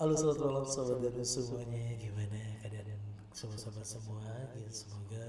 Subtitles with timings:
[0.00, 1.92] Halo selamat malam sobat dan semuanya.
[2.00, 2.96] Gimana keadaan
[3.36, 4.24] sobat-sobat semua?
[4.56, 5.28] Ya, Semoga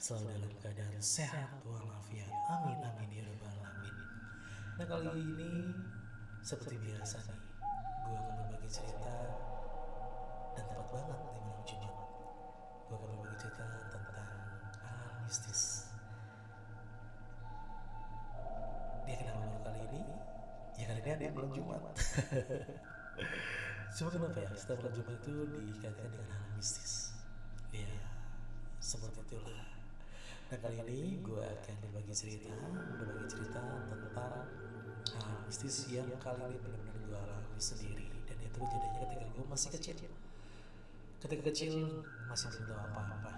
[0.00, 2.32] selalu dalam keadaan sehat walafiat.
[2.48, 3.96] Amin amin ya rabbal alamin.
[4.80, 5.52] Nah kali ini
[6.40, 7.40] seperti biasa nih
[8.08, 9.16] Gue akan berbagi cerita
[10.56, 11.96] Dan tepat banget di malam Jumat
[12.88, 14.28] Gue akan berbagi cerita tentang
[14.80, 15.92] hal mistis.
[19.04, 20.02] Dia kenapa baru kali ini?
[20.80, 21.84] Ya karena dia ada malam Jumat
[23.96, 24.50] Cuma kenapa ya?
[24.54, 27.14] Setiap malam Jumat itu dikaitkan dengan hal mistis.
[27.74, 27.90] Ya
[28.80, 29.66] seperti itulah.
[30.50, 32.50] Nah kali ini gue akan berbagi cerita
[32.98, 34.46] Berbagi cerita tentang
[35.14, 38.06] hal mistis yang kali ini benar-benar gue alami sendiri.
[38.26, 40.10] Dan itu kejadiannya ketika gue masih kecil.
[41.20, 41.74] Ketika kecil
[42.26, 43.34] masih belum tahu apa-apa.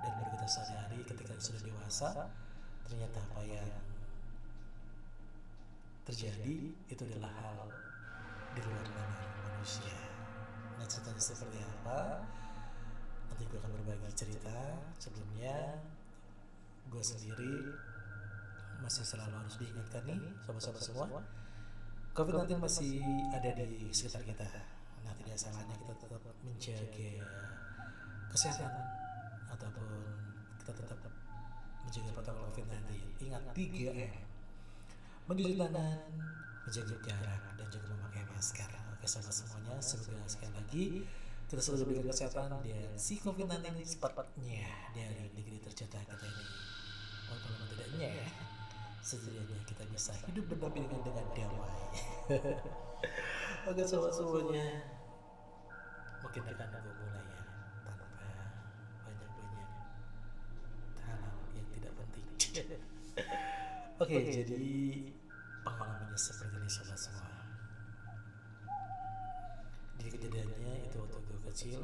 [0.00, 2.30] Dan baru kita sadari ketika sudah dewasa
[2.86, 3.66] Ternyata apa yang
[6.06, 7.66] terjadi itu adalah hal
[8.56, 9.92] di luar nalar manusia.
[10.80, 12.24] Nah ceritanya seperti apa?
[13.28, 14.80] Nanti gue akan berbagi cerita.
[14.96, 15.76] Sebelumnya
[16.88, 17.52] gue sendiri
[18.80, 21.20] masih selalu harus diingatkan nih sobat-sobat semua.
[22.16, 23.04] COVID-19 masih
[23.36, 24.48] ada di sekitar kita.
[25.04, 27.12] Nah tidak salahnya kita tetap menjaga
[28.32, 28.72] kesehatan
[29.52, 29.88] ataupun
[30.64, 31.12] kita tetap
[31.84, 32.88] menjaga protokol COVID-19.
[33.20, 34.26] Ingat 3M
[35.26, 35.98] mencuci tangan,
[36.66, 38.70] menjaga jarak, dan juga memakai masker.
[38.98, 40.86] Oke sahabat semuanya, semoga sekali lagi
[41.46, 46.46] kita selalu diberikan kesehatan dan si COVID-19 ini cepatnya dari negeri tercinta kita ini.
[47.30, 48.10] Walaupun tidaknya,
[48.98, 51.78] setidaknya kita bisa hidup berdampingan dengan damai.
[53.70, 54.66] Oke sahabat semuanya,
[56.26, 57.42] mungkin akan gue mulai ya
[57.86, 58.06] tanpa
[59.06, 59.70] banyak-banyak
[61.06, 61.22] hal
[61.54, 62.26] yang tidak penting.
[64.02, 64.74] Oke, okay, jadi
[65.06, 65.25] pengalamannya
[66.16, 67.28] seperti ini sobat semua.
[70.00, 71.80] Di kejadiannya itu waktu gue kecil,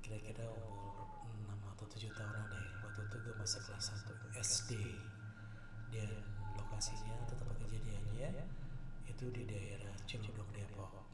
[0.00, 1.04] kira-kira umur
[1.44, 2.66] 6 atau 7 tahun deh.
[2.80, 4.70] Waktu itu gue masih kelas 1 SD.
[5.92, 6.08] Dan
[6.56, 8.48] lokasinya atau tempat kejadiannya
[9.04, 11.04] itu di daerah Cilodong Depok.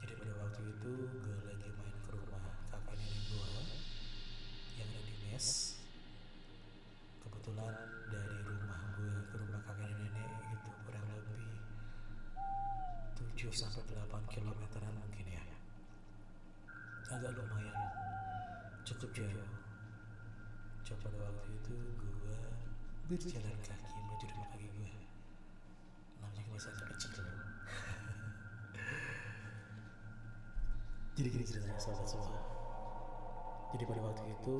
[0.00, 2.40] Jadi pada waktu itu gue lagi main ke rumah
[2.72, 3.52] kakak nenek gue
[4.80, 5.76] yang ada di mes
[7.24, 7.93] kebetulan
[13.44, 15.44] 7 sampai 8 kilometeran mungkin ya.
[17.12, 17.76] Agak lumayan.
[18.88, 19.52] Cukup jauh.
[20.84, 22.40] Coba pada waktu itu gue
[23.04, 24.92] berjalan kaki menuju rumah kakek gue
[26.24, 27.12] namanya kan saya kecil
[31.20, 32.40] jadi gini ceritanya sahabat semua.
[33.76, 34.56] Jadi pada waktu itu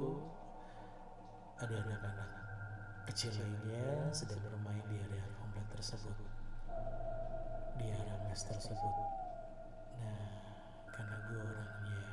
[1.57, 2.31] ada anak-anak
[3.09, 6.34] kecil lainnya sedang bermain di area komplek tersebut
[7.81, 8.97] di area mes tersebut.
[10.01, 10.27] Nah
[10.91, 12.05] karena gue orangnya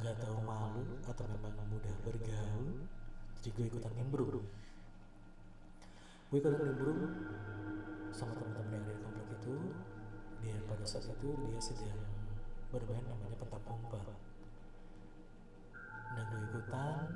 [0.00, 2.84] nggak tahu malu atau memang mudah bergaul
[3.40, 4.46] jadi gue ikutan nimbrung.
[6.28, 7.00] Gue ikutan nimbrung
[8.12, 9.56] sama teman-teman yang ada di komplek itu.
[10.40, 12.00] Dia pada saat itu dia sedang
[12.70, 14.06] bermain namanya petak umpet
[16.14, 17.06] dan gue ikutan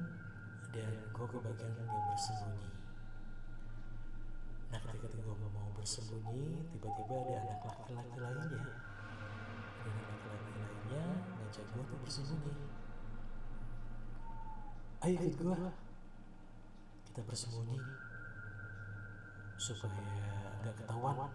[0.74, 2.70] dan gue kebagian yang bersembunyi
[4.70, 8.56] nah ketika gue mau bersembunyi tiba-tiba ada anak laki-laki lainnya.
[8.56, 11.04] Ada anak laki-laki lainnya
[11.36, 12.56] ngajak gue untuk bersembunyi.
[15.04, 15.60] Ayo ikut gue
[17.04, 17.76] kita bersembunyi.
[19.60, 20.08] Supaya
[20.64, 21.28] gak ketahuan.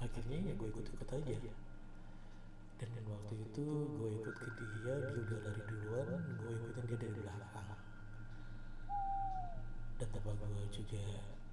[0.00, 1.52] Akhirnya ya gue ikut-ikut aja.
[2.80, 3.64] Dan waktu itu
[4.00, 6.08] gue ikut ke dia dia udah lari duluan
[6.40, 7.68] gue ikutin dia dari belakang.
[10.00, 11.04] Dan tanpa gue juga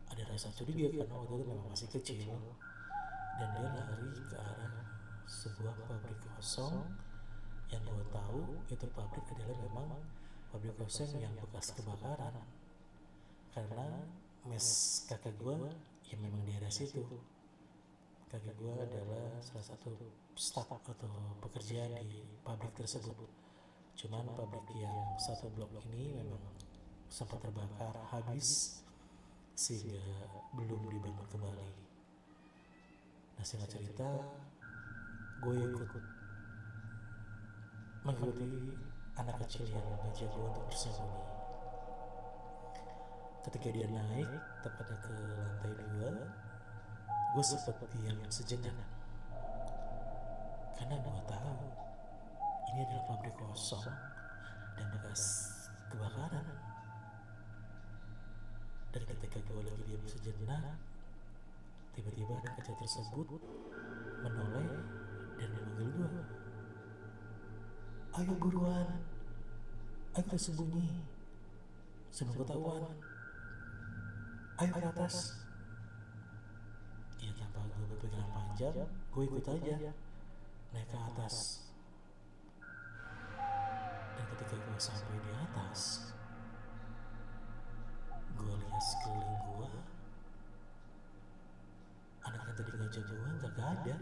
[0.08, 2.32] ada rasa curiga karena waktu itu memang masih kecil.
[3.38, 4.76] Dan dia lari ke arah
[5.28, 6.88] sebuah pabrik kosong.
[7.68, 8.42] Yang gue tahu
[8.72, 9.90] itu pabrik adalah memang
[10.50, 12.34] pabrik kosong yang bekas kebakaran.
[13.52, 13.88] Karena
[14.48, 14.68] mes
[15.12, 15.58] kakak gue
[16.10, 17.04] yang memang di daerah situ.
[18.32, 19.92] Kakek gue adalah salah satu
[20.36, 21.12] staf atau
[21.44, 23.16] pekerja di pabrik tersebut.
[23.98, 26.42] Cuman pabrik yang satu blok ini memang
[27.08, 28.80] sempat terbakar habis
[29.58, 29.98] sehingga
[30.54, 31.70] belum dibangun kembali.
[33.38, 34.06] Nah singkat cerita,
[35.42, 35.92] gue ikut
[38.06, 38.78] mengikuti
[39.18, 41.26] anak kecil yang ngajak gue untuk bersembunyi.
[43.50, 44.30] Ketika dia naik,
[44.62, 46.12] tepatnya ke lantai dua,
[47.34, 48.78] gue sempat diam sejenak
[50.78, 51.68] karena gue tahu
[52.72, 53.90] ini adalah pabrik kosong
[54.78, 55.52] dan bekas
[55.90, 56.46] kebakaran
[58.98, 60.74] dan ketika gue lagi diam sejenak
[61.94, 63.30] tiba-tiba anak kecil tersebut
[64.26, 64.74] menoleh
[65.38, 66.10] dan memanggil gua.
[68.18, 68.90] Ayo buruan
[70.18, 71.06] ayo kita sembunyi
[72.10, 72.98] sebelum ketahuan.
[74.66, 75.46] Ayo ke atas.
[77.22, 79.94] Ya tanpa gue berpikiran panjang gue ikut aja
[80.74, 81.70] naik ke atas.
[84.18, 86.10] Dan ketika gue sampai di atas
[92.96, 93.98] yang nggak ada.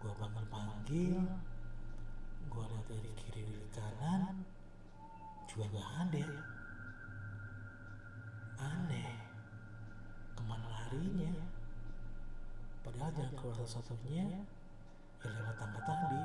[0.00, 1.20] Gue panggil panggil.
[2.46, 4.46] Gue lihat dari kiri dari kanan
[5.50, 6.26] juga gak ada.
[8.60, 9.12] Aneh.
[10.32, 11.32] Ke mana larinya?
[12.86, 14.42] Padahal jalan keluar satu-satunya ya
[15.26, 16.24] lewat tangga tadi.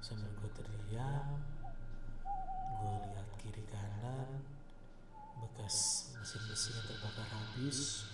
[0.00, 1.26] Sambil gue teriak
[2.80, 4.40] gue lihat kiri kanan
[5.36, 8.04] bekas mesin-mesin yang terbakar habis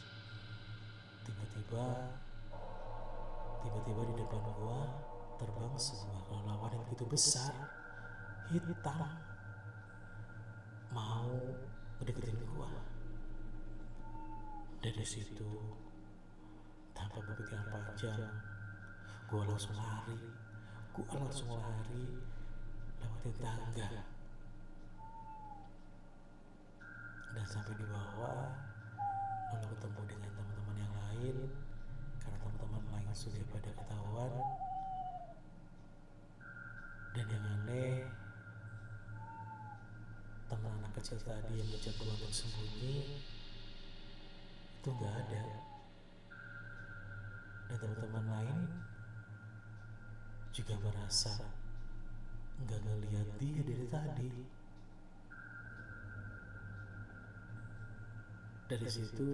[1.27, 2.15] tiba-tiba
[3.67, 4.81] tiba-tiba di depan gua
[5.43, 7.51] terbang sebuah kelelawar yang begitu besar
[8.47, 9.11] hitam
[10.95, 11.35] mau
[11.99, 12.71] mendeketin gua.
[14.79, 15.51] Dari situ
[16.95, 18.23] tanpa berpikiran panjang
[19.27, 20.21] gua langsung lari.
[20.95, 22.23] Gua langsung lari
[23.03, 24.16] lewatin tangga
[27.37, 28.49] dan sampai di bawah
[29.53, 31.37] lalu ketemu dengan teman-teman yang lain.
[32.25, 34.33] Karena teman-teman lain sudah pada ketahuan.
[37.13, 38.09] Dan yang aneh
[40.49, 43.21] teman anak kecil tadi yang ngajak gua untuk sembunyi
[44.81, 45.45] itu nggak ada.
[47.69, 48.61] Dan teman-teman lain
[50.57, 51.37] juga merasa
[52.65, 54.56] nggak ngeliat dia dari tadi
[58.67, 59.31] dari situ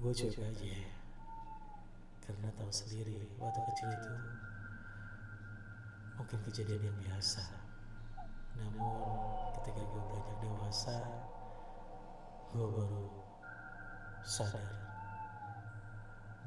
[0.00, 0.80] gue cuek aja.
[2.24, 4.14] karena tahu sendiri waktu kecil itu
[6.16, 7.44] mungkin kejadian yang biasa.
[8.56, 10.96] Namun ketika gue beranjak dewasa
[12.56, 13.04] gue baru
[14.24, 14.68] sadar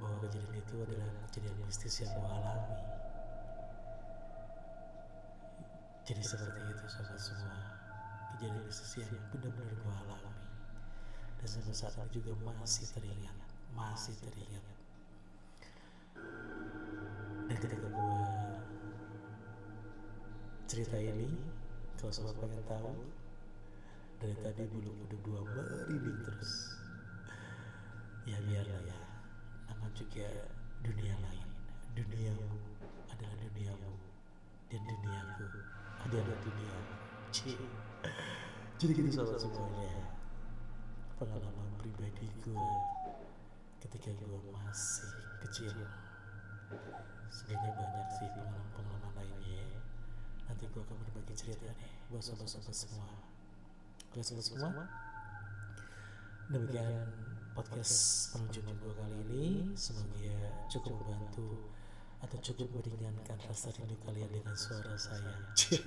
[0.02, 2.82] bahwa kejadian itu adalah kejadian mistis yang gue alami.
[6.10, 7.58] Jadi seperti itu sobat semua.
[8.34, 10.51] Kejadian mistis yang benar-benar gue alami
[11.42, 13.38] dan sampai saat ini juga masih teringat
[13.74, 14.66] masih teringat
[17.50, 18.20] dan ketika gue
[20.72, 21.28] cerita ini
[22.00, 22.96] kalau sobat pengen tahu
[24.22, 26.78] dari tadi bulu kuduk dua merinding terus.
[28.24, 29.00] Ya biarlah ya.
[29.66, 30.30] Nama juga
[30.86, 31.48] dunia lain.
[31.98, 32.58] Duniamu
[33.10, 33.94] adalah duniamu.
[34.70, 35.46] Dan duniaku
[36.08, 36.94] adalah duniamu
[37.30, 37.60] Cie.
[38.82, 40.10] jadi gitu sobat semuanya
[41.22, 42.70] pengalaman pribadi gue
[43.86, 45.14] ketika gue masih
[45.46, 45.70] kecil.
[47.30, 49.86] Sebenarnya banyak sih pengalaman-pengalaman lainnya.
[50.50, 51.78] Nanti gue akan berbagi cerita nih
[52.10, 53.06] buat sobat-sobat semua.
[54.10, 54.90] Oke sobat semua.
[56.50, 57.06] Demikian
[57.54, 59.46] podcast penunjukan gue kali ini.
[59.78, 61.70] Semoga cukup membantu
[62.18, 65.38] atau cukup meringankan rasa rindu kalian dengan suara saya.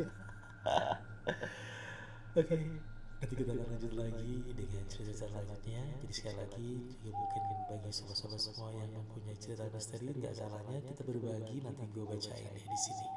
[2.39, 2.94] Oke
[3.25, 5.81] nanti kita akan lanjut lagi dengan cerita selanjutnya.
[6.05, 6.69] Jadi sekali lagi
[7.00, 11.57] juga mungkin bagi sobat-sobat semua yang mempunyai cerita misteri nggak salahnya kita berbagi.
[11.64, 13.09] Nanti gue bacain deh di sini.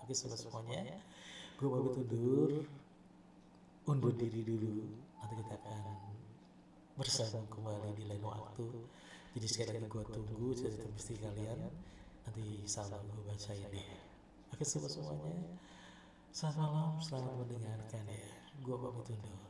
[0.00, 0.96] Oke sobat semuanya.
[1.60, 2.50] Gue pamit undur.
[3.84, 4.96] Undur diri dulu.
[5.20, 5.84] Nanti kita akan
[6.96, 8.64] bersama kembali di lain waktu.
[9.36, 11.68] Jadi sekali lagi gue tunggu cerita misteri kalian.
[12.24, 13.88] Nanti salam gue bacain deh.
[14.56, 15.36] Oke sobat semuanya.
[16.32, 18.24] Selamat malam selamat mendengarkan ya.
[18.64, 19.49] Gue pamit undur